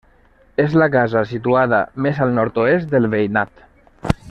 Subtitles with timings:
[0.63, 3.65] És la casa situada més al nord-oest del veïnat.